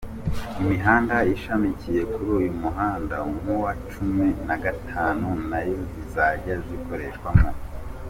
[0.61, 7.49] Imihanda ishamikiye kuri uyu muhanda nk’uwa Cumi na gatanu nayo zizajya zikoreshwamo.